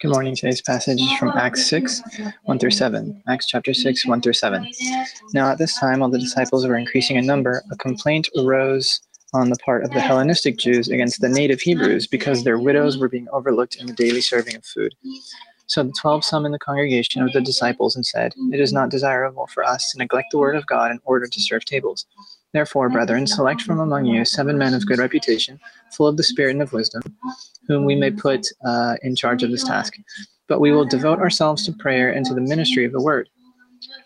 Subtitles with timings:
[0.00, 0.34] Good morning.
[0.34, 2.02] Today's passage is from Acts 6,
[2.44, 3.22] 1 through 7.
[3.28, 4.66] Acts chapter 6, 1 through 7.
[5.32, 9.00] Now, at this time, while the disciples were increasing in number, a complaint arose
[9.32, 13.08] on the part of the Hellenistic Jews against the native Hebrews because their widows were
[13.08, 14.92] being overlooked in the daily serving of food.
[15.68, 19.46] So the twelve summoned the congregation of the disciples and said, It is not desirable
[19.46, 22.06] for us to neglect the word of God in order to serve tables.
[22.52, 25.60] Therefore, brethren, select from among you seven men of good reputation,
[25.92, 27.02] full of the Spirit and of wisdom,
[27.68, 29.94] whom we may put uh, in charge of this task.
[30.48, 33.28] But we will devote ourselves to prayer and to the ministry of the word.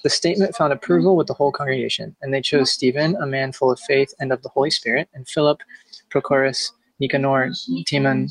[0.02, 3.70] The statement found approval with the whole congregation, and they chose Stephen, a man full
[3.70, 5.60] of faith and of the Holy Spirit, and Philip,
[6.10, 7.50] Prochorus, Nicanor,
[7.86, 8.28] Timon,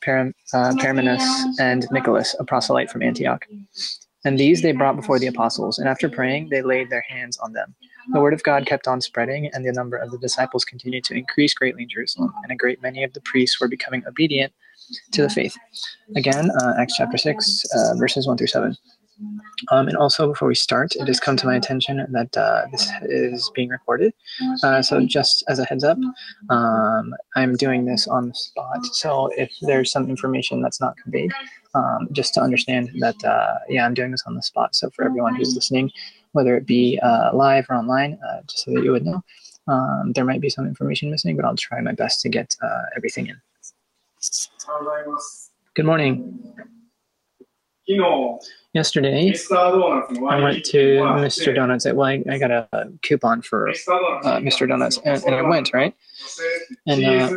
[0.00, 1.22] Param, uh, Parmenas,
[1.58, 3.46] and Nicholas, a proselyte from Antioch.
[4.24, 7.52] And these they brought before the apostles, and after praying, they laid their hands on
[7.52, 7.74] them.
[8.12, 11.14] The word of God kept on spreading, and the number of the disciples continued to
[11.14, 14.52] increase greatly in Jerusalem, and a great many of the priests were becoming obedient
[15.12, 15.56] to the faith.
[16.16, 18.76] Again, uh, Acts chapter 6, uh, verses 1 through 7.
[19.70, 22.88] Um, and also, before we start, it has come to my attention that uh, this
[23.02, 24.14] is being recorded.
[24.62, 25.98] Uh, so, just as a heads up,
[26.50, 28.84] um, I'm doing this on the spot.
[28.92, 31.32] So, if there's some information that's not conveyed,
[31.74, 34.76] um, just to understand that, uh, yeah, I'm doing this on the spot.
[34.76, 35.90] So, for everyone who's listening,
[36.32, 39.22] whether it be uh, live or online, uh, just so that you would know,
[39.66, 42.82] um, there might be some information missing, but I'll try my best to get uh,
[42.96, 43.40] everything in.
[45.74, 46.54] Good morning.
[48.74, 51.54] Yesterday, I went to Mr.
[51.54, 51.86] Donuts.
[51.86, 53.72] Well, I, I got a coupon for uh,
[54.40, 54.68] Mr.
[54.68, 55.94] Donuts, and, and I went right.
[56.86, 57.36] And uh,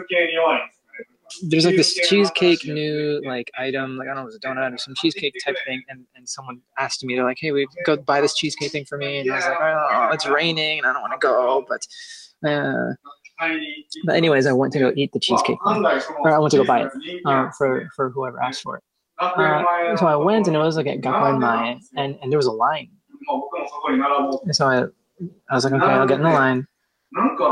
[1.44, 4.74] there's like this cheesecake new like item, like I don't know, it was a donut
[4.74, 7.96] or some cheesecake type thing, and, and someone asked me, they're like, "Hey, we go
[7.96, 10.94] buy this cheesecake thing for me," and I was like, "Oh, it's raining, and I
[10.94, 11.88] don't want to go," but.
[12.44, 12.96] Uh,
[14.06, 15.58] but anyways, I went to go eat the cheesecake,
[16.20, 16.92] or I went to go buy it
[17.26, 18.84] uh, for for whoever asked for it.
[19.94, 21.40] Uh, so I went and it was like at Gakuenmae
[21.96, 22.90] and, and there was a line.
[24.46, 24.84] And so I,
[25.50, 26.68] I was like, okay, I'll get in the line.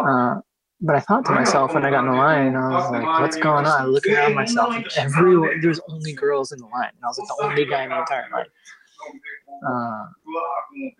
[0.07, 0.41] Uh,
[0.81, 3.35] but I thought to myself when I got in the line, I was like, what's
[3.35, 3.81] going on?
[3.81, 6.91] I look around myself and everyone, there's only girls in the line.
[6.95, 8.45] And I was like the only guy in the entire line.
[9.65, 10.05] Uh,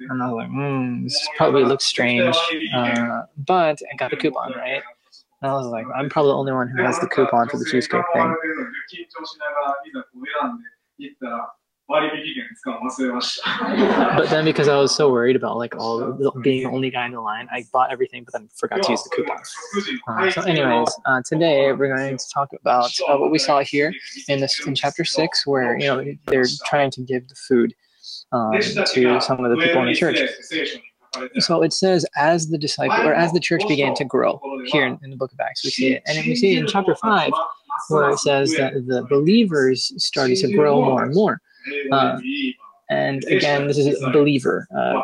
[0.10, 2.36] and I was like, hmm, this probably looks strange.
[2.74, 4.82] Uh, but I got the coupon, right?
[5.42, 7.66] And I was like, I'm probably the only one who has the coupon for the
[7.66, 8.36] cheesecake thing.
[14.16, 16.12] But then because I was so worried about like all
[16.44, 19.02] being the only guy in the line, I bought everything, but then forgot to use
[19.04, 19.38] the coupon.
[20.08, 23.92] Uh, so, anyways, uh, today we're going to talk about uh, what we saw here
[24.28, 27.74] in this in chapter six, where you know they're trying to give the food
[28.32, 30.20] um, to some of the people in the church.
[31.40, 35.00] So it says, as the disciple or as the church began to grow here in,
[35.04, 36.04] in the book of Acts, we see it.
[36.06, 37.32] And we see in chapter 5
[37.90, 41.42] where it says that the believers started to grow more and more.
[41.92, 42.20] Uh,
[42.90, 44.68] and again, this is a believer.
[44.76, 45.02] Uh,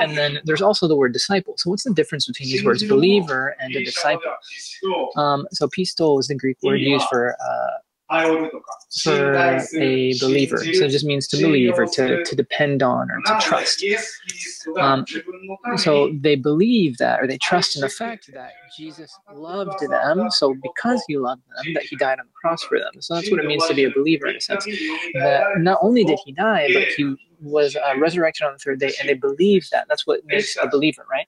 [0.00, 1.54] and then there's also the word disciple.
[1.56, 4.32] So what's the difference between these words, believer and a disciple?
[5.16, 7.78] Um, so pistos is the Greek word used for uh,
[9.02, 10.58] for a believer.
[10.58, 13.84] So it just means to believe or to, to depend on or to trust.
[14.78, 15.04] Um,
[15.76, 20.30] so they believe that or they trust in the fact that Jesus loved them.
[20.30, 22.92] So because he loved them, that he died on the cross for them.
[23.00, 24.64] So that's what it means to be a believer in a sense.
[25.14, 28.92] That not only did he die, but he was uh, resurrected on the third day,
[28.98, 29.86] and they believe that.
[29.88, 31.26] That's what makes a believer, right?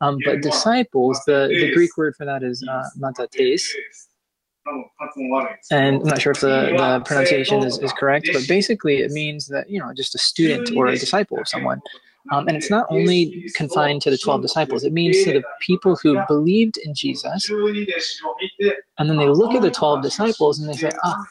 [0.00, 3.66] Um, but disciples, the, the Greek word for that is uh, matates
[5.70, 9.46] and I'm not sure if the, the pronunciation is, is correct, but basically it means
[9.48, 11.80] that, you know, just a student or a disciple of someone.
[12.30, 15.96] Um, and it's not only confined to the 12 disciples, it means to the people
[15.96, 17.50] who believed in Jesus.
[18.98, 21.24] And then they look at the 12 disciples and they say, ah,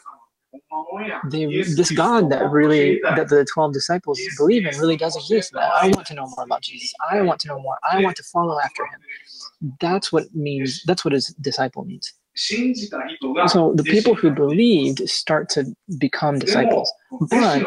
[1.30, 5.54] they, this God that really, that the 12 disciples believe in really does exist.
[5.56, 6.92] I want to know more about Jesus.
[7.10, 7.78] I want to know more.
[7.90, 9.00] I want to follow after him.
[9.80, 12.12] That's what means, that's what his disciple means.
[13.48, 15.64] So the people who believed start to
[15.98, 16.90] become disciples,
[17.30, 17.64] but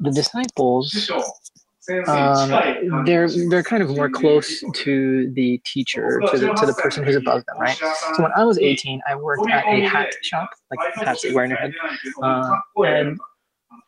[0.00, 1.10] the disciples,
[2.08, 7.04] um, they're they're kind of more close to the teacher, to the to the person
[7.04, 7.76] who's above them, right?
[8.16, 11.34] So when I was 18, I worked at a hat shop, like hats that you
[11.34, 11.74] wear in your head,
[12.22, 12.56] uh,
[12.86, 13.18] and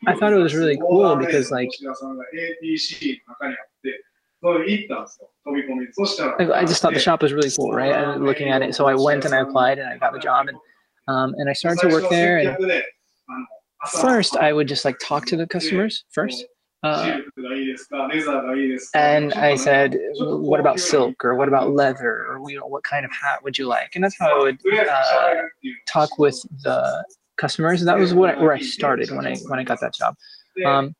[0.06, 1.70] I thought it was really cool because like
[6.52, 7.92] I just thought the shop was really cool, right?
[7.92, 10.48] And looking at it, so I went and I applied and I got the job
[10.48, 10.58] and
[11.08, 12.38] um, and I started to work there.
[12.38, 12.56] And
[14.00, 16.44] first, I would just like talk to the customers first.
[16.82, 17.20] Uh,
[18.94, 23.04] and I said, "What about silk, or what about leather, or you know, what kind
[23.04, 24.58] of hat would you like?" And that's how I would
[24.88, 25.42] uh,
[25.86, 27.04] talk with the
[27.38, 27.80] customers.
[27.80, 30.14] And that was what where I started when I when I got that job.
[30.66, 30.94] Um,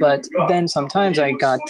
[0.00, 1.60] but then sometimes I got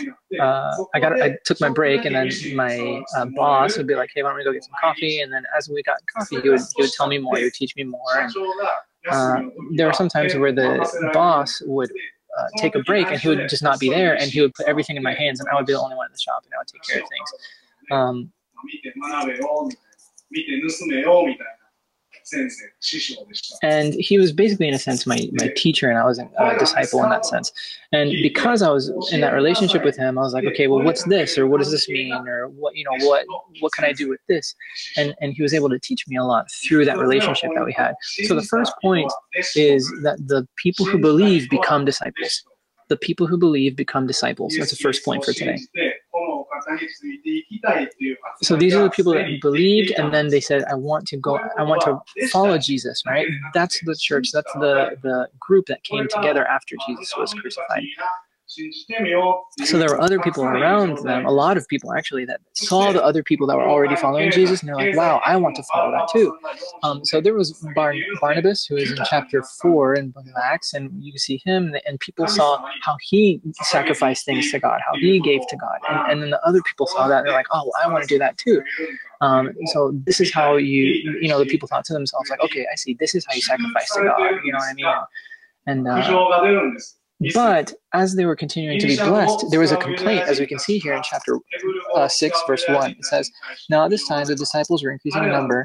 [0.40, 4.10] uh, I got I took my break and then my uh, boss would be like,
[4.14, 5.20] hey, why don't we go get some coffee?
[5.20, 7.54] And then as we got coffee, he would he would tell me more, he would
[7.54, 8.00] teach me more.
[8.16, 8.32] And,
[9.10, 9.42] uh,
[9.74, 11.90] there were some times where the boss would
[12.38, 14.66] uh, take a break and he would just not be there and he would put
[14.66, 16.52] everything in my hands and I would be the only one in the shop and
[16.54, 17.32] I would take care of things.
[17.90, 18.32] Um,
[23.62, 27.02] and he was basically, in a sense, my, my teacher, and I was a disciple
[27.02, 27.52] in that sense.
[27.92, 31.04] And because I was in that relationship with him, I was like, okay, well, what's
[31.04, 33.24] this, or what does this mean, or what you know, what
[33.60, 34.54] what can I do with this?
[34.96, 37.72] And and he was able to teach me a lot through that relationship that we
[37.72, 37.94] had.
[38.24, 39.12] So the first point
[39.54, 42.42] is that the people who believe become disciples.
[42.88, 44.54] The people who believe become disciples.
[44.58, 45.58] That's the first point for today.
[48.42, 51.38] So these are the people that believed, and then they said, "I want to go.
[51.58, 53.26] I want to follow Jesus." Right?
[53.52, 54.32] That's the church.
[54.32, 57.84] That's the the group that came together after Jesus was crucified.
[59.64, 63.04] So there were other people around them, a lot of people actually, that saw the
[63.04, 65.90] other people that were already following Jesus, and they're like, "Wow, I want to follow
[65.92, 66.36] that too."
[66.82, 70.74] Um, so there was Bar- Barnabas, who is in chapter four in Book of Acts,
[70.74, 75.20] and you see him, and people saw how he sacrificed things to God, how he
[75.20, 77.62] gave to God, and, and then the other people saw that, and they're like, "Oh,
[77.64, 78.62] well, I want to do that too."
[79.20, 80.84] Um, so this is how you,
[81.20, 82.94] you know, the people thought to themselves, like, "Okay, I see.
[82.94, 84.84] This is how you sacrifice to God." You know what I mean?
[85.66, 85.96] And uh,
[87.32, 90.58] but as they were continuing to be blessed, there was a complaint, as we can
[90.58, 91.38] see here in chapter
[91.94, 92.90] uh, 6, verse 1.
[92.90, 93.30] It says,
[93.70, 95.64] Now at this time the disciples were increasing in number.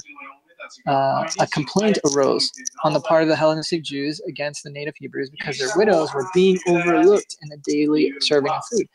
[0.86, 2.52] Uh, a complaint arose
[2.84, 6.28] on the part of the Hellenistic Jews against the native Hebrews because their widows were
[6.34, 8.86] being overlooked in the daily serving of food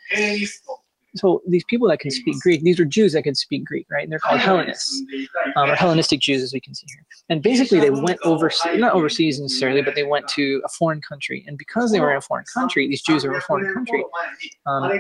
[1.17, 4.03] so these people that can speak Greek, these are Jews that can speak Greek, right?
[4.03, 5.03] And they're called Hellenists,
[5.57, 7.07] um, or Hellenistic Jews, as we can see here.
[7.29, 11.45] And basically, they went overseas, not overseas necessarily, but they went to a foreign country.
[11.47, 14.05] And because they were in a foreign country, these Jews are in a foreign country,
[14.67, 14.91] um,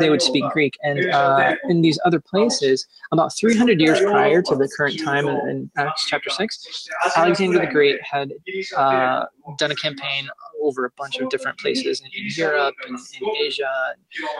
[0.00, 0.76] they would speak Greek.
[0.82, 5.36] And uh, in these other places, about 300 years prior to the current time in,
[5.48, 8.32] in Acts chapter 6, Alexander the Great had
[8.76, 9.26] uh,
[9.58, 10.28] done a campaign
[10.62, 13.70] over a bunch of different places in, in Europe and in Asia,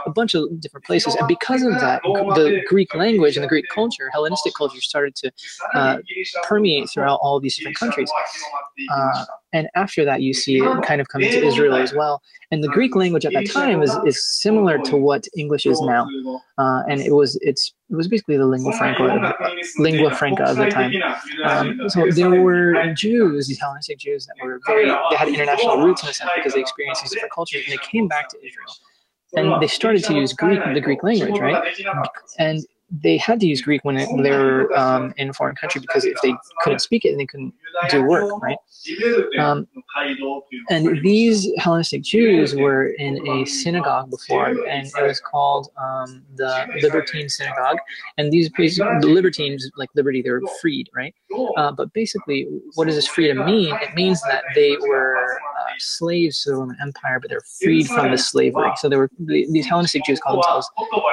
[0.06, 1.14] a bunch of different places.
[1.14, 5.32] And because of that, the Greek language and the Greek culture, Hellenistic culture, started to
[5.74, 5.98] uh,
[6.44, 8.10] permeate throughout all these different countries.
[8.90, 12.22] Uh, and after that, you see it kind of coming to Israel as well.
[12.52, 16.08] And the Greek language at that time is, is similar to what English is now.
[16.58, 19.34] Uh, and it was it's it was basically the lingua franca of,
[19.78, 20.92] lingua franca of the time.
[21.44, 26.02] Um, so there were Jews, these Hellenistic Jews, that were very they had international roots
[26.02, 28.74] in a sense because they experienced these different cultures, and they came back to Israel,
[29.34, 31.74] and they started to use Greek, the Greek language, right?
[32.38, 35.56] And they had to use Greek when, it, when they were um, in a foreign
[35.56, 37.54] country because if they couldn't speak it, they couldn't
[37.88, 38.58] do work, right?
[39.38, 39.68] Um,
[40.70, 46.66] and these Hellenistic Jews were in a synagogue before, and it was called um, the
[46.82, 47.78] Libertine Synagogue.
[48.18, 51.14] And these the libertines, like liberty, they were freed, right?
[51.56, 53.74] Uh, but basically, what does this freedom mean?
[53.76, 58.10] It means that they were uh, slaves to the Roman Empire, but they're freed from
[58.10, 58.70] the slavery.
[58.76, 60.68] So they were these Hellenistic Jews call themselves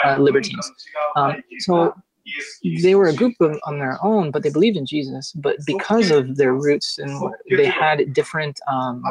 [0.06, 0.72] uh, libertines.
[1.16, 1.36] Um,
[1.68, 1.94] so
[2.84, 5.32] they were a group of, on their own, but they believed in Jesus.
[5.34, 7.12] But because of their roots and
[7.58, 9.02] they had different, um,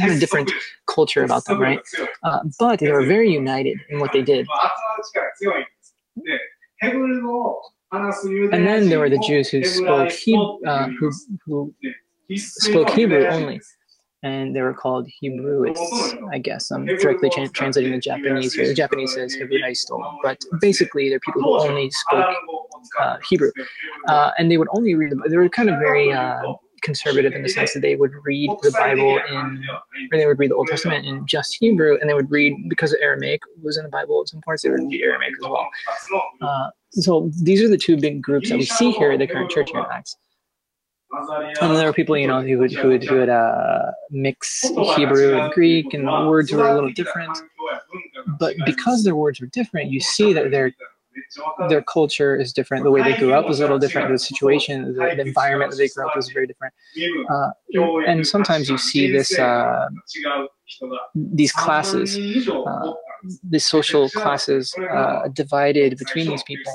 [0.00, 0.50] had a different
[0.86, 1.78] culture about them, right?
[2.24, 4.46] Uh, but they were very united in what they did.
[8.52, 11.12] And then there were the Jews who spoke Hebrew, uh, who,
[11.46, 11.74] who
[12.38, 13.60] spoke Hebrew only
[14.24, 16.70] and they were called Hebrewists, I guess.
[16.70, 18.66] I'm directly tra- translating the Japanese here.
[18.66, 22.34] The Japanese says Hebraisto, but basically they're people who only spoke
[23.00, 23.52] uh, Hebrew.
[24.08, 26.40] Uh, and they would only read, they were kind of very uh,
[26.80, 29.62] conservative in the sense that they would read the Bible in,
[30.10, 32.94] or they would read the Old Testament in just Hebrew, and they would read, because
[32.94, 35.68] Aramaic was in the Bible at some parts, they would read Aramaic as well.
[36.40, 39.50] Uh, so these are the two big groups that we see here at the current
[39.50, 40.16] church here in Acts.
[41.60, 44.62] And there were people, you know, who would who would, who would uh, mix
[44.96, 47.36] Hebrew and Greek, and the words were a little different.
[48.38, 50.72] But because their words were different, you see that their
[51.68, 52.84] their culture is different.
[52.84, 54.10] The way they grew up was a little different.
[54.10, 56.74] The situation, the, the environment that they grew up was very different.
[57.30, 57.50] Uh,
[58.06, 59.88] and sometimes you see this uh,
[61.14, 62.92] these classes, uh,
[63.48, 66.72] the social classes uh, divided between these people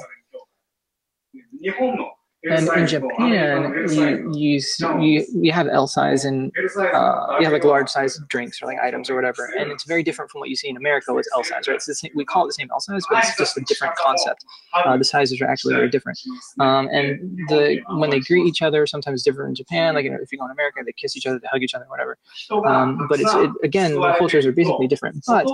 [2.46, 4.62] And in Japan, you you
[5.02, 8.78] you, you have L size and uh, you have like large size drinks or like
[8.80, 11.44] items or whatever, and it's very different from what you see in America with L
[11.44, 11.76] size, right?
[11.76, 13.94] It's the same, we call it the same L size, but it's just a different
[13.98, 14.46] concept.
[14.74, 16.18] Uh, the sizes are actually very different,
[16.62, 17.20] um, and
[17.50, 19.94] the when they greet each other, sometimes different in Japan.
[19.94, 21.74] Like you know, if you go in America, they kiss each other, they hug each
[21.74, 22.18] other, whatever.
[22.66, 25.26] Um, but it's it, again, the cultures are basically different.
[25.28, 25.46] But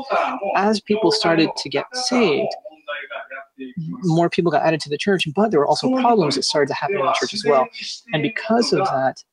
[0.55, 2.53] as people started to get saved
[4.03, 6.73] more people got added to the church, but there were also problems that started to
[6.73, 7.67] happen in the church as well.
[8.13, 9.23] And because of that,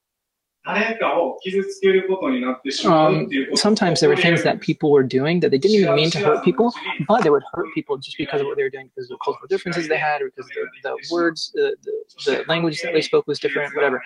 [2.84, 6.20] um, sometimes there were things that people were doing that they didn't even mean to
[6.20, 6.72] hurt people,
[7.08, 9.24] but they would hurt people just because of what they were doing, because of the
[9.24, 13.02] cultural differences they had, or because the, the words, the, the, the language that they
[13.02, 14.00] spoke was different, whatever.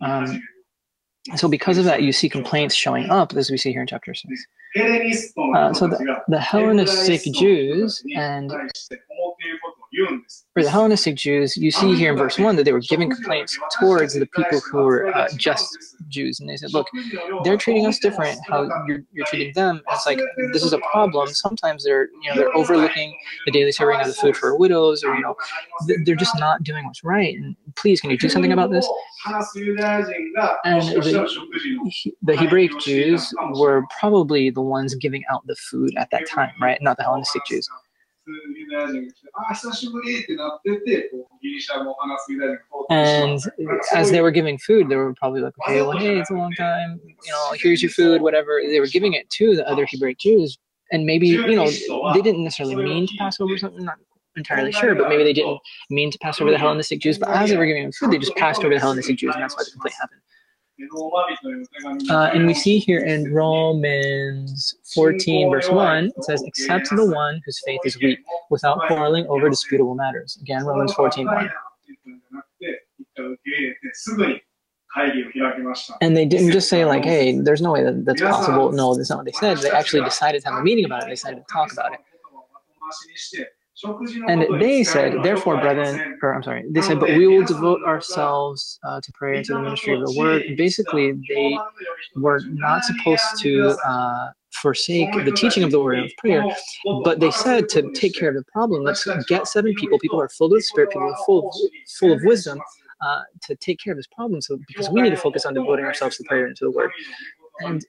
[0.00, 0.40] Um,
[1.36, 4.14] so because of that, you see complaints showing up, as we see here in chapter
[4.14, 4.46] 6.
[4.76, 8.52] Uh, so the, the Hellenistic Jews and
[10.54, 13.56] for the Hellenistic Jews, you see here in verse 1 that they were giving complaints
[13.78, 15.76] towards the people who were uh, just
[16.08, 16.40] Jews.
[16.40, 16.88] And they said, look,
[17.44, 19.80] they're treating us different, how you're, you're treating them.
[19.90, 20.20] it's like,
[20.52, 21.28] this is a problem.
[21.28, 23.16] Sometimes they're, you know, they're overlooking
[23.46, 25.36] the daily serving of the food for widows, or, you know,
[26.04, 27.36] they're just not doing what's right.
[27.36, 28.88] And please, can you do something about this?
[30.64, 36.26] And the, the Hebraic Jews were probably the ones giving out the food at that
[36.28, 36.78] time, right?
[36.82, 37.68] Not the Hellenistic Jews.
[42.90, 43.40] And
[43.94, 46.52] as they were giving food, they were probably like, okay, well, hey, it's a long
[46.52, 47.00] time.
[47.04, 48.60] You know, here's your food, whatever.
[48.66, 50.58] They were giving it to the other Hebrew Jews.
[50.92, 51.70] And maybe, you know,
[52.14, 53.98] they didn't necessarily mean to pass over something, not
[54.36, 55.58] entirely sure, but maybe they didn't
[55.88, 57.16] mean to pass over the Hellenistic Jews.
[57.18, 59.42] But as they were giving them food, they just passed over the Hellenistic Jews, and
[59.42, 60.20] that's why the complaint happened.
[62.10, 67.40] Uh, and we see here in Romans 14, verse 1, it says, Except the one
[67.44, 68.18] whose faith is weak,
[68.50, 70.38] without quarreling over disputable matters.
[70.40, 71.50] Again, Romans 14, 1.
[76.00, 78.72] And they didn't just say, like, hey, there's no way that that's possible.
[78.72, 79.58] No, that's not what they said.
[79.58, 81.06] They actually decided to have a meeting about it.
[81.06, 82.00] They decided to talk about it.
[84.28, 88.78] And they said, therefore, brethren, or I'm sorry, they said, but we will devote ourselves
[88.84, 90.42] uh, to prayer and to the ministry of the word.
[90.56, 91.58] Basically, they
[92.16, 96.44] were not supposed to uh, forsake the teaching of the word of prayer,
[97.04, 100.22] but they said to take care of the problem, let's get seven people, people who
[100.22, 101.52] are filled with spirit, people who are full,
[101.98, 102.60] full of wisdom,
[103.02, 104.40] uh, to take care of this problem.
[104.42, 106.90] So, because we need to focus on devoting ourselves to prayer and to the word.
[107.60, 107.84] And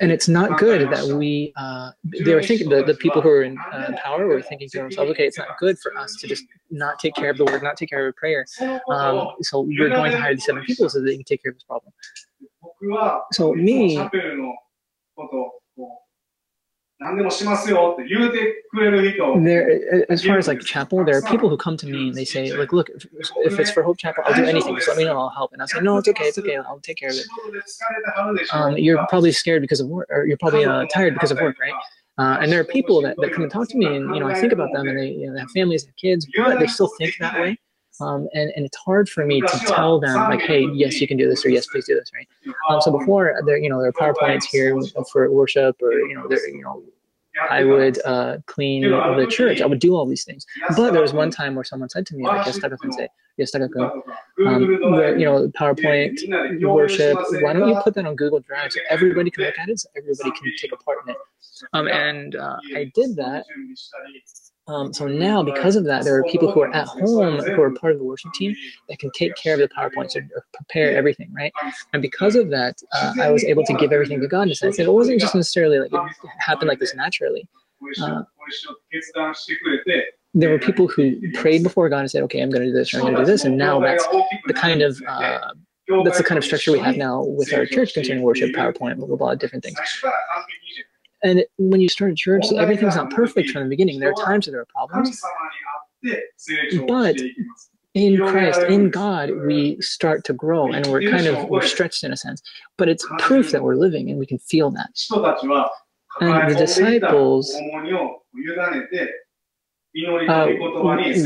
[0.00, 1.92] and it's not good that we, uh,
[2.24, 5.10] they were thinking, the, the people who are in uh, power were thinking to themselves,
[5.12, 7.76] okay, it's not good for us to just not take care of the word, not
[7.78, 8.44] take care of prayer.
[8.90, 11.56] Um, so we're going to hire these seven people so they can take care of
[11.56, 11.92] this problem.
[13.32, 13.96] So me,
[19.44, 22.24] there, as far as like chapel, there are people who come to me and they
[22.24, 23.06] say, like, look, if,
[23.36, 24.74] if it's for Hope Chapel, I'll do anything.
[24.76, 25.52] Just let me know, I'll help.
[25.52, 28.48] And I say, no, it's okay, it's okay, I'll take care of it.
[28.52, 31.58] Um, you're probably scared because of work, or you're probably uh, tired because of work,
[31.58, 31.74] right?
[32.18, 34.28] Uh, and there are people that, that come and talk to me, and you know,
[34.28, 36.66] I think about them, and they, you know, they have families, have kids, but they
[36.66, 37.58] still think that way.
[38.00, 41.16] Um, and, and it's hard for me to tell them like, hey, yes, you can
[41.18, 42.26] do this, or yes, please do this, right?
[42.70, 44.74] Um, so before there, you know, there are powerpoints here
[45.12, 46.82] for worship, or you know, there, you know,
[47.50, 49.60] I would uh, clean the church.
[49.62, 50.44] I would do all these things.
[50.76, 52.44] But there was one time where someone said to me, like,
[52.92, 53.08] say,
[54.46, 54.62] um,
[55.18, 56.18] you know, PowerPoint,
[56.74, 59.80] worship, why don't you put that on Google Drive so everybody can look at it,
[59.80, 61.16] so everybody can take a part in it.
[61.72, 63.44] Um, and uh, I did that.
[64.68, 67.70] Um, so now, because of that, there are people who are at home who are
[67.72, 68.54] part of the worship team
[68.88, 71.52] that can take care of the PowerPoints or, or prepare everything, right?
[71.92, 74.54] And because of that, uh, I was able to give everything to God in a
[74.54, 74.78] sense.
[74.78, 76.00] And it wasn't just necessarily like it
[76.38, 77.48] happened like this naturally.
[78.00, 78.22] Uh,
[80.34, 80.50] there.
[80.50, 82.98] were people who prayed before God and said, "Okay, I'm going to do this or
[82.98, 84.06] I'm going to do this," and now that's
[84.46, 85.52] the kind of uh,
[86.04, 89.06] that's the kind of structure we have now with our church concerning worship, PowerPoint, blah
[89.08, 89.76] blah blah, different things.
[91.24, 94.00] And when you start a church, everything's not perfect from the beginning.
[94.00, 95.20] There are times that there are problems.
[96.88, 97.16] But
[97.94, 102.12] in Christ, in God, we start to grow and we're kind of we're stretched in
[102.12, 102.42] a sense.
[102.78, 104.90] But it's proof that we're living and we can feel that.
[106.20, 107.54] And the disciples
[110.28, 110.48] uh,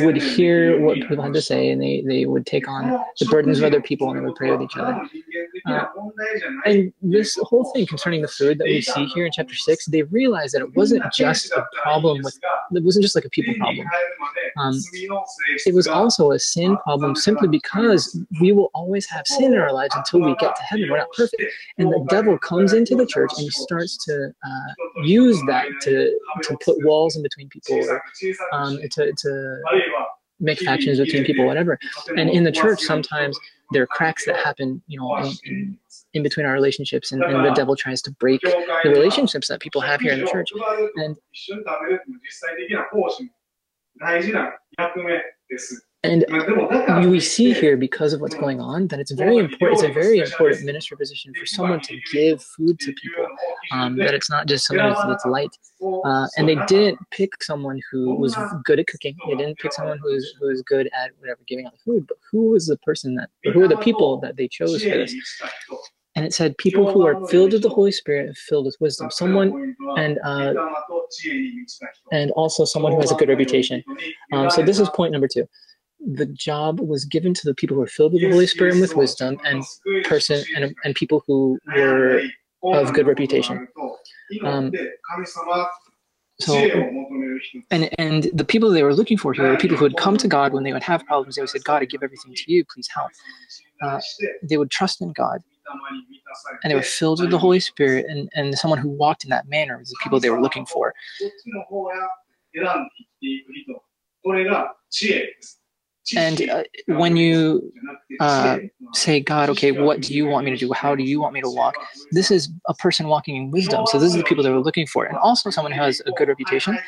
[0.04, 3.58] would hear what people had to say and they, they would take on the burdens
[3.58, 5.00] of other people and they would pray with each other.
[5.66, 5.84] Uh,
[6.64, 10.02] and this whole thing concerning the food that we see here in chapter six, they
[10.04, 12.38] realized that it wasn't just a problem with,
[12.72, 13.86] it wasn't just like a people problem.
[14.56, 14.74] Um,
[15.66, 19.72] it was also a sin problem simply because we will always have sin in our
[19.72, 20.88] lives until we get to heaven.
[20.90, 21.42] We're not perfect.
[21.78, 26.18] And the devil comes into the church and he starts to uh, use that to,
[26.42, 28.02] to put walls in between people or
[28.56, 29.62] um, to, to
[30.40, 31.78] make factions between people, whatever.
[32.16, 33.38] And in the church, sometimes
[33.72, 35.78] there are cracks that happen, you know, in, in,
[36.14, 39.80] in between our relationships, and, and, the devil tries to break the relationships that people
[39.80, 40.50] have here in the church.
[40.96, 41.16] And
[46.06, 49.80] and we see here, because of what's going on, that it's very important.
[49.80, 53.26] It's a very important ministry position for someone to give food to people.
[53.72, 55.50] Um, that it's not just something that's, light.
[55.82, 59.16] Uh, and they didn't pick someone who was good at cooking.
[59.28, 62.06] They didn't pick someone who was who was good at whatever giving out the food.
[62.06, 65.14] But who was the person that, who were the people that they chose for this?
[66.16, 69.10] and it said people who are filled with the Holy Spirit and filled with wisdom.
[69.10, 70.54] Someone and uh,
[72.10, 73.84] and also someone who has a good reputation.
[74.32, 75.46] Um, so this is point number two.
[76.00, 78.80] The job was given to the people who were filled with the Holy Spirit and
[78.80, 79.64] with wisdom, and
[80.04, 82.22] person and and people who were
[82.62, 83.66] of good reputation.
[84.44, 84.72] Um,
[86.40, 86.52] so,
[87.70, 90.28] and and the people they were looking for here were people who would come to
[90.28, 91.36] God when they would have problems.
[91.36, 92.64] They would say, "God, I give everything to you.
[92.72, 93.10] Please help."
[93.82, 94.00] Uh,
[94.42, 95.42] they would trust in God
[96.62, 99.48] and they were filled with the Holy Spirit, and, and someone who walked in that
[99.48, 100.94] manner was the people they were looking for.
[106.16, 107.72] And uh, when you
[108.20, 108.58] uh,
[108.92, 110.72] say, God, okay, what do you want me to do?
[110.72, 111.74] How do you want me to walk?
[112.12, 113.86] This is a person walking in wisdom.
[113.86, 115.04] So this is the people that we're looking for.
[115.04, 116.78] And also someone who has a good reputation.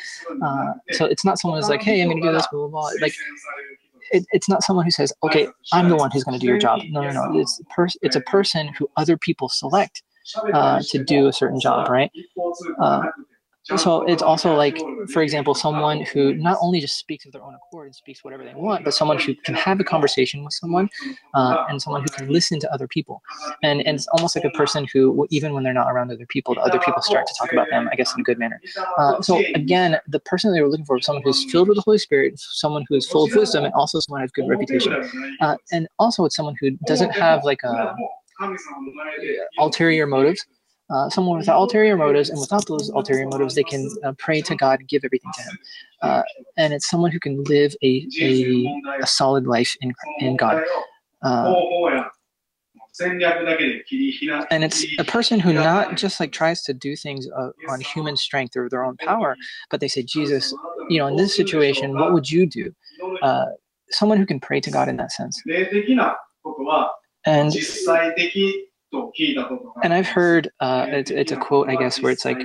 [0.42, 2.68] Uh, so it's not someone who's like, hey, I'm going to do this, blah, blah,
[2.68, 2.90] blah.
[3.00, 3.14] Like
[4.12, 6.58] it, it's not someone who says, "Okay, I'm the one who's going to do your
[6.58, 7.38] job." No, no, no.
[7.38, 7.60] It's
[8.02, 10.02] It's a person who other people select
[10.52, 12.10] uh, to do a certain job, right?
[13.76, 14.78] So it's also like,
[15.12, 18.42] for example, someone who not only just speaks of their own accord and speaks whatever
[18.42, 20.88] they want, but someone who can have a conversation with someone,
[21.34, 23.22] uh, and someone who can listen to other people.
[23.62, 26.54] And, and it's almost like a person who, even when they're not around other people,
[26.54, 28.60] the other people start to talk about them, I guess, in a good manner.
[28.96, 31.82] Uh, so again, the person they were looking for was someone who's filled with the
[31.82, 34.92] Holy Spirit, someone who is full of wisdom, and also someone has good reputation.
[35.40, 37.94] Uh, and also, it's someone who doesn't have like a
[39.58, 40.46] ulterior motives
[40.90, 44.54] uh, someone without ulterior motives, and without those ulterior motives, they can uh, pray to
[44.56, 45.58] God, give everything to Him,
[46.02, 46.22] uh,
[46.56, 48.66] and it's someone who can live a a,
[49.02, 50.62] a solid life in in God.
[51.22, 51.54] Uh,
[54.50, 58.16] and it's a person who not just like tries to do things uh, on human
[58.16, 59.36] strength or their own power,
[59.70, 60.52] but they say, Jesus,
[60.88, 62.74] you know, in this situation, what would you do?
[63.22, 63.46] Uh,
[63.90, 65.40] someone who can pray to God in that sense.
[67.24, 67.52] And
[69.82, 72.38] and I've heard uh, it's, it's a quote, I guess, where it's like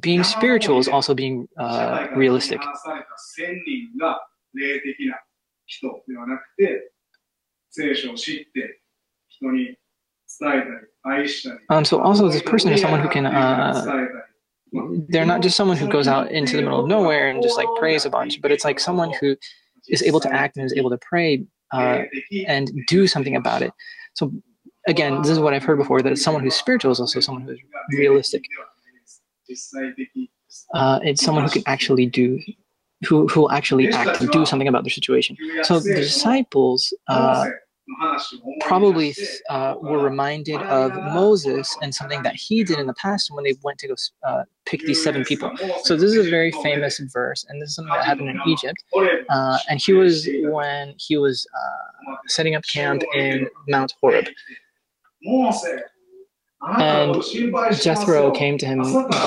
[0.00, 2.60] being spiritual is also being uh, realistic.
[11.70, 14.06] Um, so also this person is someone who can uh,
[15.08, 17.68] they're not just someone who goes out into the middle of nowhere and just like
[17.78, 19.36] prays a bunch, but it's like someone who
[19.88, 22.02] is able to act and is able to pray uh,
[22.46, 23.72] and do something about it.
[24.14, 24.32] So
[24.86, 27.58] again, this is what I've heard before that someone who's spiritual is also someone who's
[27.90, 28.44] realistic.
[30.72, 32.40] Uh, it's someone who can actually do,
[33.06, 35.36] who who actually act and do something about their situation.
[35.62, 37.46] So the disciples uh,
[38.60, 39.14] probably
[39.50, 43.54] uh, were reminded of Moses and something that he did in the past when they
[43.62, 43.94] went to go
[44.26, 45.50] uh, pick these seven people.
[45.82, 48.82] So this is a very famous verse, and this is something that happened in Egypt.
[49.28, 54.28] Uh, and he was when he was uh, setting up camp in Mount Horeb.
[56.78, 57.22] And
[57.82, 58.82] Jethro came to him.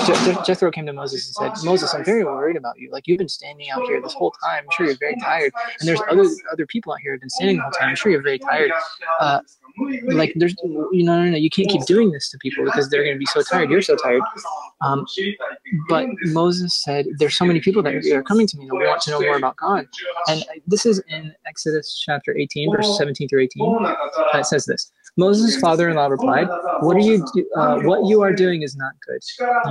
[0.06, 2.90] Je- Jethro came to Moses and said, "Moses, I'm very worried about you.
[2.90, 4.64] Like you've been standing out here this whole time.
[4.64, 5.52] I'm sure you're very tired.
[5.78, 7.90] And there's other other people out here who've been standing the whole time.
[7.90, 8.72] I'm sure you're very tired.
[9.20, 9.40] Uh,
[10.08, 13.04] like there's, you know, no, no, you can't keep doing this to people because they're
[13.04, 13.70] going to be so tired.
[13.70, 14.22] You're so tired."
[14.80, 15.06] Um,
[15.88, 19.10] but Moses said, "There's so many people that are coming to me that want to
[19.12, 19.86] know more about God."
[20.28, 23.62] And this is in Exodus chapter 18, verse 17 through 18.
[24.40, 24.90] It says this.
[25.18, 26.46] Moses' father-in-law replied,
[26.80, 27.26] "What are you?
[27.34, 29.20] Do, uh, what you are doing is not good.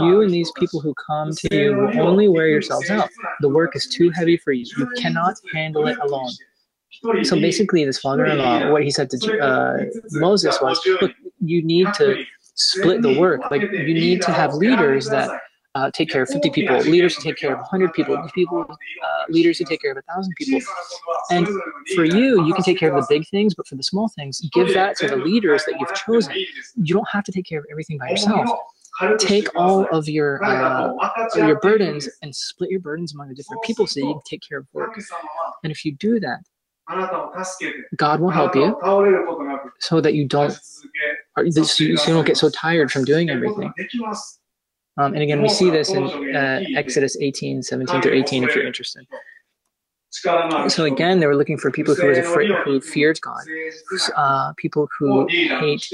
[0.03, 3.09] You and these people who come to you will only wear yourselves out.
[3.39, 4.65] The work is too heavy for you.
[4.77, 6.31] You cannot handle it alone."
[7.23, 12.23] So basically, this father-in-law, what he said to uh, Moses was, "Look, you need to
[12.55, 13.49] split the work.
[13.49, 15.29] Like you need to have leaders that."
[15.77, 19.23] Uh, take care of 50 people, leaders who take care of 100 people, people uh,
[19.29, 20.59] leaders who take care of 1,000 people.
[21.29, 21.47] And
[21.93, 24.41] for you, you can take care of the big things, but for the small things,
[24.53, 26.33] give that to the leaders that you've chosen.
[26.75, 28.49] You don't have to take care of everything by yourself.
[29.19, 30.93] Take all of your uh,
[31.35, 34.57] your burdens and split your burdens among the different people so you can take care
[34.57, 34.97] of work.
[35.63, 36.39] And if you do that,
[37.97, 38.75] God will help you
[39.79, 43.71] so that you don't so you don't get so tired from doing everything.
[44.97, 48.65] Um, and again, we see this in uh, Exodus 18, 17 through 18, if you're
[48.65, 49.05] interested.
[50.69, 53.41] So again, they were looking for people who was afraid, who feared God,
[54.15, 55.85] uh, people who hate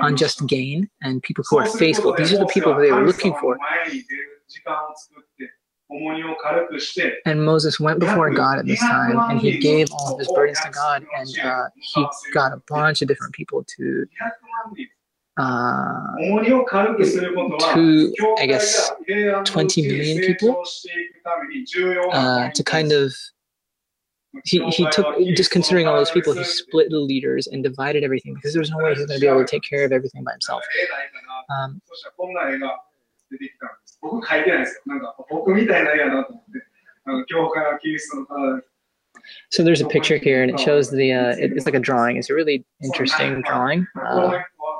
[0.00, 2.14] unjust gain, and people who are faithful.
[2.14, 3.56] These are the people who they were looking for.
[7.26, 10.58] And Moses went before God at this time, and he gave all of his burdens
[10.60, 14.06] to God, and uh, he got a bunch of different people to
[15.36, 16.14] uh,
[17.74, 18.90] to I guess
[19.44, 20.64] 20 million people?
[22.12, 23.12] Uh, to kind of
[24.44, 28.34] he, he took just considering all those people he split the leaders and divided everything
[28.34, 29.92] because there was no way he was going to be able to take care of
[29.92, 30.62] everything by himself.
[31.50, 31.80] Um,
[39.50, 42.16] so there's a picture here and it shows the uh, it, it's like a drawing.
[42.16, 43.86] It's a really interesting drawing.
[44.00, 44.38] Uh,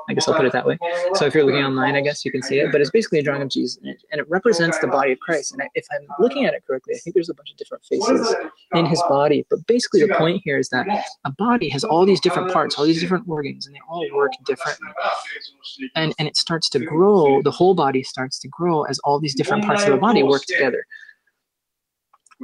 [0.09, 0.77] I guess I'll put it that way.
[1.13, 2.71] So if you're looking online, I guess you can see it.
[2.71, 5.19] But it's basically a drawing of Jesus, and it, and it represents the body of
[5.19, 5.53] Christ.
[5.53, 8.35] And if I'm looking at it correctly, I think there's a bunch of different faces
[8.73, 9.45] in his body.
[9.49, 10.87] But basically, the point here is that
[11.25, 14.31] a body has all these different parts, all these different organs, and they all work
[14.45, 14.87] differently.
[15.95, 17.41] And and it starts to grow.
[17.41, 20.43] The whole body starts to grow as all these different parts of the body work
[20.45, 20.85] together.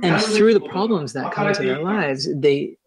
[0.03, 2.77] And through the problems that come into their lives, they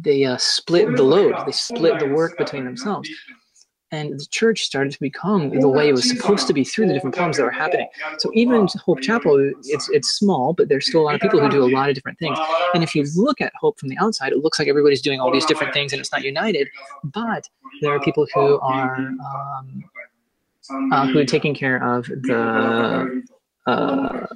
[0.00, 1.34] they uh, split the load.
[1.46, 3.08] They split the work between themselves
[3.94, 6.94] and the church started to become the way it was supposed to be through the
[6.94, 7.88] different problems that were happening.
[8.18, 11.48] So even Hope Chapel, it's it's small, but there's still a lot of people who
[11.48, 12.38] do a lot of different things.
[12.74, 15.32] And if you look at Hope from the outside, it looks like everybody's doing all
[15.32, 16.68] these different things and it's not united.
[17.04, 17.48] But
[17.80, 19.84] there are people who are um,
[20.92, 23.22] uh, who are taking care of the
[23.66, 24.26] uh,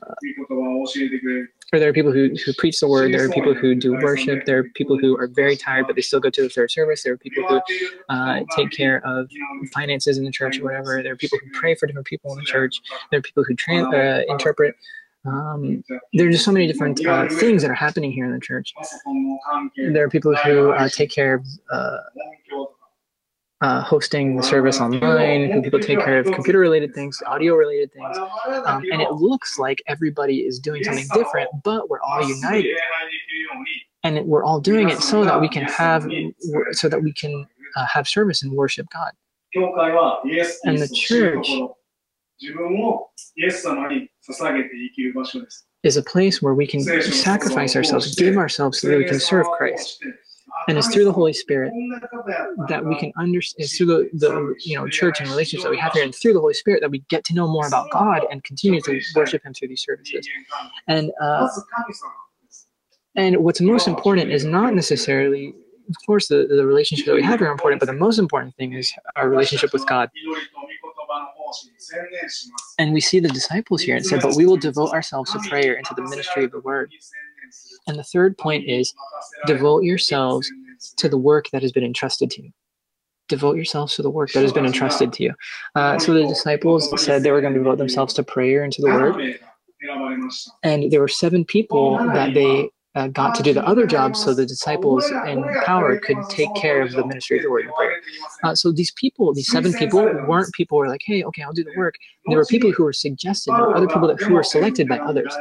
[1.72, 3.12] or there are people who, who preach the word.
[3.12, 4.46] There are people who do worship.
[4.46, 7.02] There are people who are very tired, but they still go to the third service.
[7.02, 7.60] There are people who
[8.08, 9.28] uh, take care of
[9.72, 11.02] finances in the church or whatever.
[11.02, 12.80] There are people who pray for different people in the church.
[13.10, 14.74] There are people who trans- uh, interpret.
[15.26, 18.40] Um, there are just so many different uh, things that are happening here in the
[18.40, 18.72] church.
[19.76, 21.46] There are people who uh, take care of
[23.60, 27.92] uh, hosting the service online, who people take care of computer related things, audio related
[27.92, 28.16] things.
[28.66, 32.76] Um, and it looks like everybody is doing something different, but we're all united.
[34.04, 36.08] And we're all doing it so that we can have,
[36.70, 39.12] so that we can uh, have service and worship God.
[40.64, 41.48] And the church
[45.82, 49.46] is a place where we can sacrifice ourselves, give ourselves so that we can serve
[49.56, 50.00] Christ
[50.68, 51.72] and it's through the Holy Spirit
[52.68, 53.64] that we can understand.
[53.64, 56.34] It's through the, the you know church and relationships that we have here, and through
[56.34, 59.44] the Holy Spirit that we get to know more about God and continue to worship
[59.44, 60.28] Him through these services.
[60.86, 61.48] And uh,
[63.16, 65.54] and what's most important is not necessarily,
[65.88, 68.74] of course, the, the relationship that we have are important, but the most important thing
[68.74, 70.10] is our relationship with God.
[72.78, 75.74] And we see the disciples here and said, but we will devote ourselves to prayer
[75.74, 76.92] and to the ministry of the word.
[77.88, 78.94] And the third point is
[79.46, 80.50] devote yourselves
[80.98, 82.50] to the work that has been entrusted to you.
[83.28, 85.34] Devote yourselves to the work that has been entrusted to you.
[85.74, 88.82] Uh, so the disciples said they were going to devote themselves to prayer and to
[88.82, 89.38] the word.
[90.62, 94.34] And there were seven people that they uh, got to do the other jobs so
[94.34, 98.00] the disciples in power could take care of the ministry of the word and prayer.
[98.42, 101.52] Uh, so these people, these seven people, weren't people who were like, hey, okay, I'll
[101.52, 101.94] do the work
[102.27, 104.97] There were people who were suggested, there were other people that, who were selected by
[104.99, 105.35] others.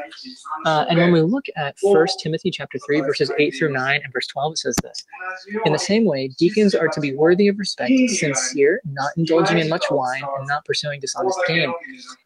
[0.67, 4.13] Uh, and when we look at First Timothy chapter 3, verses 8 through 9 and
[4.13, 5.05] verse 12, it says this.
[5.65, 9.69] In the same way, deacons are to be worthy of respect, sincere, not indulging in
[9.69, 11.73] much wine, and not pursuing dishonest gain.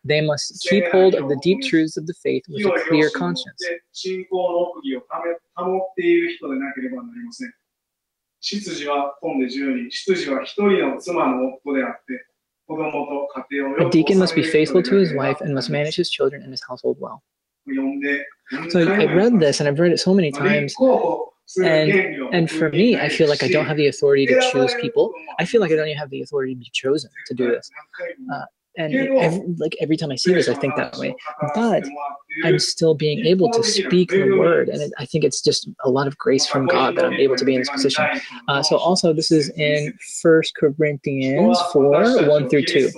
[0.05, 3.63] They must keep hold of the deep truths of the faith with a clear conscience.
[5.57, 7.53] 保っている人でなければなりません。
[8.41, 12.30] 執事は本で10人、執事は一人の妻の夫であって、子供と家庭を
[13.80, 16.62] A deacon must be faithful to his wife and must manage his children and his
[16.68, 17.24] household well.
[18.70, 20.76] So I read this and I've read it so many times.
[21.58, 21.92] And
[22.34, 25.14] and for me, I feel like I don't have the authority to choose people.
[25.40, 27.70] I feel like I don't even have the authority to be chosen to do this.
[28.34, 28.46] Uh,
[28.78, 31.16] and every, like every time I see this, I think that way.
[31.54, 31.84] But
[32.44, 35.90] I'm still being able to speak the word, and it, I think it's just a
[35.90, 38.06] lot of grace from God that I'm able to be in this position.
[38.48, 42.90] Uh, so also, this is in First Corinthians four one through two.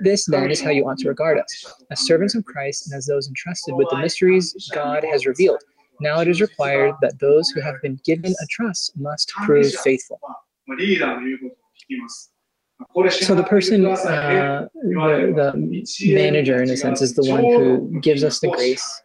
[0.00, 3.06] This then is how you ought to regard us, as servants of Christ and as
[3.06, 5.62] those entrusted with the mysteries God has revealed.
[6.00, 10.18] Now it is required that those who have been given a trust must prove faithful.
[13.10, 18.24] So the person, uh, the, the manager, in a sense, is the one who gives
[18.24, 19.02] us the grace,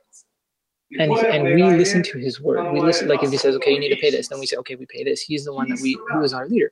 [0.99, 2.71] and and we listen to his word.
[2.71, 4.57] We listen, like if he says, "Okay, you need to pay this," then we say,
[4.57, 6.71] "Okay, we pay this." He's the one that we who is our leader.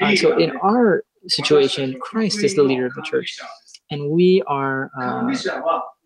[0.00, 3.38] Uh, so in our situation, Christ is the leader of the church,
[3.90, 5.34] and we are uh,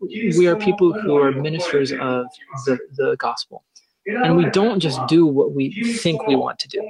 [0.00, 2.26] we are people who are ministers of
[2.64, 3.64] the the gospel
[4.08, 6.80] and we don't just do what we think we want to do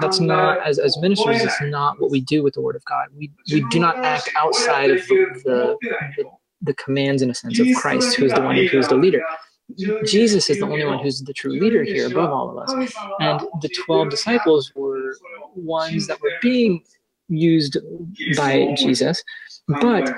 [0.00, 3.08] that's not as, as ministers it's not what we do with the word of god.
[3.16, 5.76] We we do not act outside of the
[6.16, 6.24] the,
[6.62, 9.22] the, commands in a sense of christ who's the one who's the leader.
[10.04, 12.94] Jesus is the only one who's the true leader here above all of us.
[13.20, 15.16] and the 12 disciples were
[15.54, 16.82] ones that were being
[17.28, 17.76] used
[18.36, 19.22] by jesus.
[19.68, 20.14] But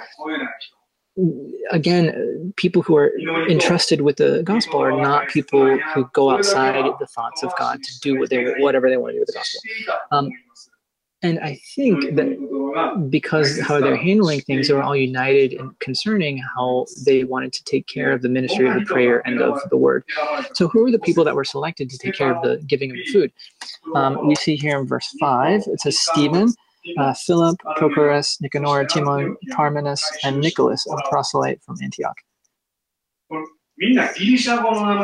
[1.70, 3.12] again, people who are
[3.48, 8.00] entrusted with the gospel are not people who go outside the thoughts of God to
[8.00, 9.61] do what they whatever they want to do with the gospel.
[10.11, 10.31] Um,
[11.22, 16.37] and I think that because how they're handling things, they were all united in concerning
[16.37, 19.77] how they wanted to take care of the ministry of the prayer and of the
[19.77, 20.05] word.
[20.53, 22.96] So, who are the people that were selected to take care of the giving of
[22.96, 23.33] the food?
[23.94, 26.53] Um, we see here in verse 5, it says Stephen,
[26.99, 32.16] uh, Philip, Prochorus, Nicanor, Timon, Parmenas, and Nicholas, a proselyte from Antioch.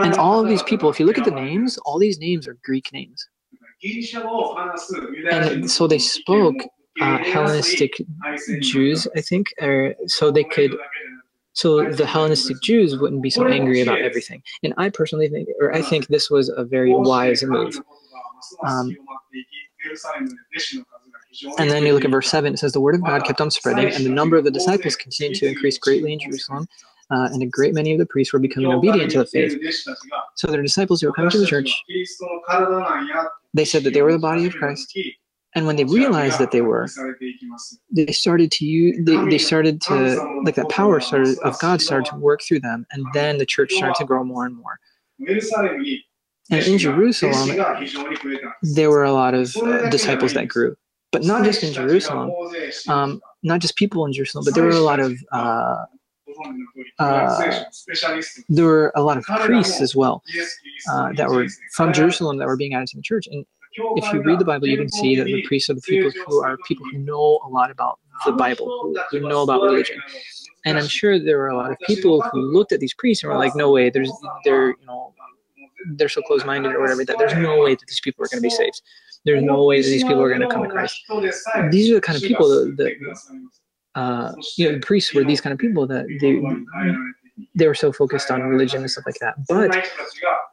[0.05, 2.57] And all of these people, if you look at the names, all these names are
[2.65, 3.27] Greek names.
[5.33, 6.57] And so they spoke
[7.01, 7.95] uh, Hellenistic
[8.61, 10.77] Jews, I think, or so they could,
[11.55, 14.43] so the Hellenistic Jews wouldn't be so angry about everything.
[14.63, 17.81] And I personally think, or I think this was a very wise move.
[18.67, 18.95] Um,
[21.59, 23.51] and then you look at verse 7, it says, The word of God kept on
[23.51, 26.67] spreading, and the number of the disciples continued to increase greatly in Jerusalem,
[27.11, 29.59] uh, and a great many of the priests were becoming obedient to the faith.
[30.37, 31.73] So their disciples who were coming to the church,
[33.55, 34.97] they said that they were the body of Christ.
[35.55, 36.89] And when they realized that they were,
[37.91, 42.09] they started to use, they, they started to, like that power started of God started
[42.11, 44.79] to work through them, and then the church started to grow more and more.
[46.53, 47.57] And in Jerusalem,
[48.63, 50.77] there were a lot of uh, disciples that grew
[51.13, 52.31] but not just in Jerusalem,
[52.89, 55.85] um, not just people in Jerusalem, but there were a lot of uh,
[56.99, 57.65] uh,
[58.49, 60.23] there were a lot of priests as well
[60.93, 63.27] uh, that were from Jerusalem that were being added to the church.
[63.31, 63.45] And
[63.97, 66.43] if you read the Bible, you can see that the priests are the people who
[66.43, 68.67] are people who know a lot about the Bible,
[69.11, 69.99] who, who know about religion.
[70.67, 73.33] And I'm sure there were a lot of people who looked at these priests and
[73.33, 74.13] were like, "No way, there's
[74.45, 75.15] they're you know
[75.97, 78.43] they're so close-minded or whatever that there's no way that these people are going to
[78.43, 78.83] be saved."
[79.25, 81.03] There's no way that these people are going to come to Christ.
[81.71, 85.53] These are the kind of people that, that uh, you know, priests were these kind
[85.53, 86.41] of people that they
[87.55, 89.35] they were so focused on religion and stuff like that.
[89.49, 89.71] But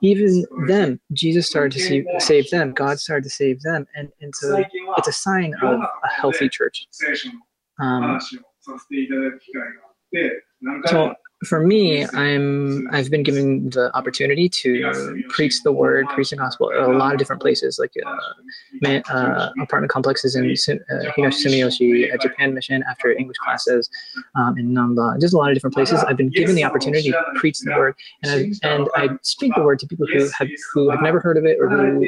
[0.01, 2.71] even them, Jesus started to see, save them.
[2.73, 4.55] God started to save them, and and so
[4.97, 6.87] it's a sign of a healthy church.
[7.79, 8.19] Um,
[10.87, 16.35] so for me, I'm I've been given the opportunity to preach the word, preach the
[16.35, 22.13] gospel a lot of different places, like uh, uh, apartment complexes in uh, Higashi Sumiyoshi,
[22.13, 23.87] a Japan mission after English classes
[24.33, 26.03] um, in Namba, just a lot of different places.
[26.03, 28.31] I've been given the opportunity to preach the word, and
[28.63, 31.45] I and I speak the word to people who have who have never heard of
[31.45, 32.07] it or who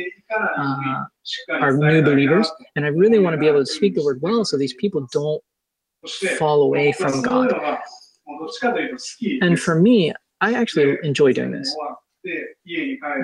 [0.57, 1.03] uh,
[1.51, 4.43] are new believers, and I really want to be able to speak the word well,
[4.43, 5.43] so these people don't
[6.39, 7.79] fall away from God.
[9.41, 11.75] And for me, I actually enjoy doing this.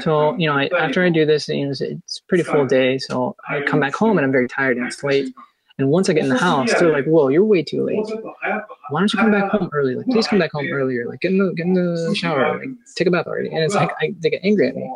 [0.01, 2.97] So, you know, I, after I do this, you know, it's, pretty full day.
[2.97, 5.33] So I come back home and I'm very tired and it's late.
[5.77, 7.97] And once I get in the house, they're like, "Whoa, you're way too late.
[8.91, 9.95] Why don't you come back home early?
[9.95, 11.05] Like, please come back home earlier.
[11.05, 12.57] Like, get in the get in the shower.
[12.59, 14.89] Like, take a bath already." And it's like I, they get angry at me,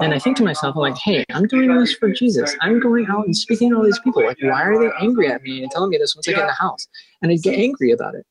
[0.00, 2.56] and I think to myself, I'm like, "Hey, I'm doing this for Jesus.
[2.60, 4.24] I'm going out and speaking to all these people.
[4.24, 6.46] Like, why are they angry at me and telling me this once I get in
[6.48, 6.88] the house?"
[7.22, 8.26] And I get angry about it.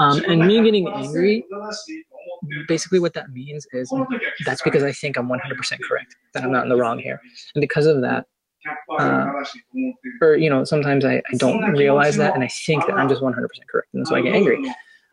[0.00, 1.44] Um, and me getting angry,
[2.68, 3.92] basically what that means is
[4.44, 5.38] that's because I think I'm 100%
[5.88, 7.20] correct, that I'm not in the wrong here.
[7.54, 8.26] And because of that,
[8.98, 9.26] uh,
[10.20, 13.20] or, you know, sometimes I, I don't realize that and I think that I'm just
[13.20, 13.34] 100%
[13.70, 13.88] correct.
[13.94, 14.62] And so I get angry.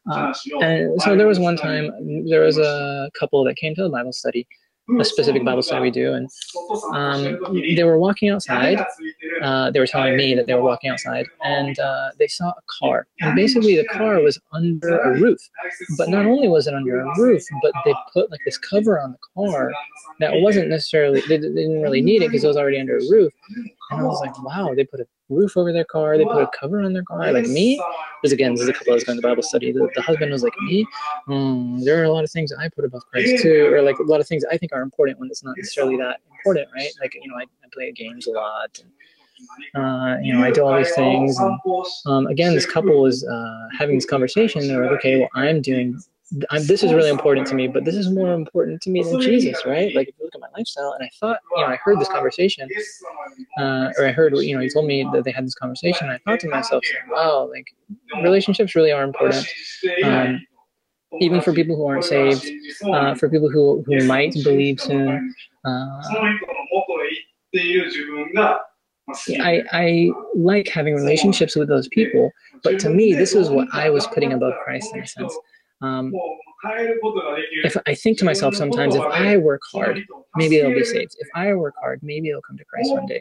[0.09, 1.91] Uh, and so there was one time,
[2.27, 4.47] there was a couple that came to the Bible study
[4.99, 6.29] a specific Bible study we do, and
[6.93, 7.37] um,
[7.75, 8.83] they were walking outside.
[9.41, 12.61] Uh, they were telling me that they were walking outside, and uh, they saw a
[12.79, 13.07] car.
[13.21, 15.39] And basically, the car was under a roof.
[15.97, 19.11] But not only was it under a roof, but they put like this cover on
[19.11, 19.71] the car
[20.19, 23.01] that wasn't necessarily they, they didn't really need it because it was already under a
[23.09, 23.33] roof.
[23.91, 26.17] And I was like, wow, they put a roof over their car.
[26.17, 27.31] They put a cover on their car.
[27.31, 27.81] Like me,
[28.21, 29.71] because again, this is a couple I was going to Bible study.
[29.71, 30.85] The, the husband was like, me,
[31.27, 34.03] mm, there are a lot of things I put above Christ too, or like a
[34.03, 36.91] lot of things I think are important when it's not necessarily that important, right?
[37.01, 38.79] Like, you know, I, I play games a lot.
[39.73, 41.39] And, uh, you know, I do all these things.
[41.39, 41.59] And,
[42.05, 44.67] um, again, this couple was uh, having this conversation.
[44.67, 45.99] They're like, okay, well, I'm doing
[46.51, 49.19] I'm, this is really important to me, but this is more important to me than
[49.21, 49.95] Jesus, right?
[49.95, 52.07] Like if you look at my lifestyle, and I thought, you know, I heard this
[52.09, 52.69] conversation,
[53.59, 56.07] uh, or I heard, you know, he told me that they had this conversation.
[56.09, 57.65] And I thought to myself, wow, like
[58.23, 59.47] relationships really are important,
[60.03, 60.41] um,
[61.19, 62.47] even for people who aren't saved,
[62.93, 65.33] uh, for people who who might believe soon.
[65.65, 66.01] Uh,
[69.41, 72.31] I, I like having relationships with those people,
[72.63, 75.35] but to me, this is what I was putting above Christ in a sense.
[75.81, 76.11] Um,
[77.63, 80.03] if I think to myself sometimes, if I work hard,
[80.35, 81.15] maybe they'll be saved.
[81.19, 83.19] If I work hard, maybe they'll come to Christ one day.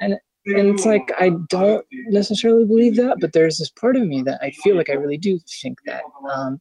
[0.00, 4.22] And and it's like I don't necessarily believe that, but there's this part of me
[4.22, 6.02] that I feel like I really do think that.
[6.32, 6.60] Um,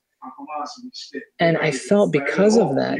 [1.39, 2.97] and I felt because of that,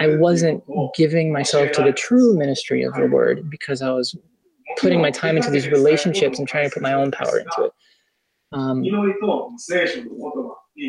[0.00, 0.64] I wasn't
[0.96, 4.16] giving myself to the true ministry of the word because I was
[4.78, 7.72] putting my time into these relationships and trying to put my own power into it.
[8.52, 8.82] Um,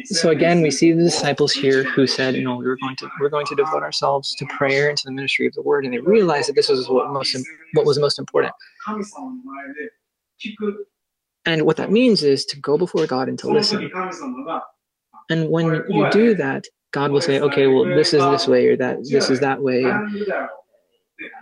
[0.05, 3.09] so again, we see the disciples here who said, you know, we were going to
[3.19, 5.93] we're going to devote ourselves to prayer and to the ministry of the word, and
[5.93, 7.35] they realized that this was what most
[7.73, 8.53] what was most important.
[11.45, 13.89] And what that means is to go before God and to listen.
[15.29, 18.77] And when you do that, God will say, okay, well, this is this way, or
[18.77, 19.83] that this is that way.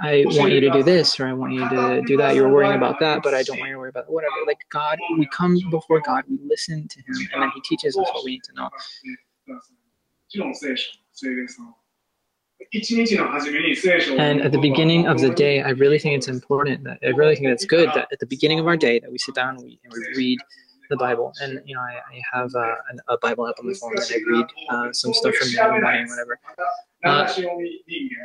[0.02, 2.36] I want you to do this or I want you to do that.
[2.36, 4.34] You're worrying about that, but I don't want you to worry about whatever.
[4.48, 8.10] Like God, we come before God, we listen to Him, and then He teaches us
[8.14, 8.70] what we need to know.
[14.20, 17.36] And at the beginning of the day, I really think it's important that I really
[17.36, 19.64] think it's good that at the beginning of our day that we sit down and
[19.64, 20.40] we, and we read
[20.90, 21.34] the Bible.
[21.42, 22.76] And you know, I, I have uh,
[23.08, 26.08] a Bible app on my phone and I read uh, some stuff from the morning,
[26.08, 26.40] whatever.
[27.06, 27.32] Uh,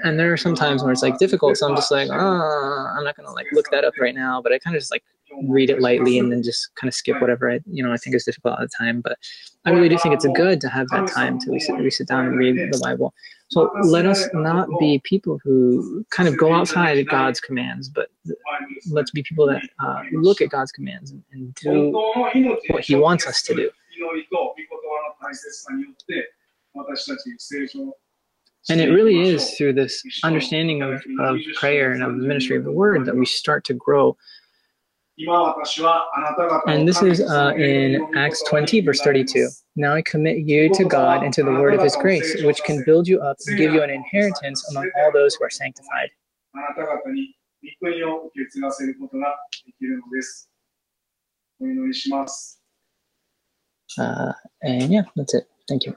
[0.04, 3.04] and there are some times where it's like difficult, so I'm just like, oh, I'm
[3.04, 4.40] not gonna like look that up right now.
[4.40, 5.04] But I kind of just like
[5.44, 8.16] read it lightly and then just kind of skip whatever I you know I think
[8.16, 9.00] is difficult at the time.
[9.00, 9.18] But
[9.66, 12.08] I really do think it's good to have that time to we sit, we sit
[12.08, 13.12] down and read the Bible.
[13.48, 18.08] So let us not be people who kind of go outside God's commands, but
[18.90, 23.26] let's be people that uh, look at God's commands and, and do what He wants
[23.26, 23.70] us to do.
[28.68, 32.64] And it really is through this understanding of, of prayer and of the ministry of
[32.64, 34.16] the word that we start to grow.
[36.66, 39.48] And this is uh, in Acts 20, verse 32.
[39.76, 42.82] Now I commit you to God and to the word of his grace, which can
[42.84, 46.08] build you up and give you an inheritance among all those who are sanctified.
[53.98, 55.44] Uh, and yeah, that's it.
[55.68, 55.94] Thank you.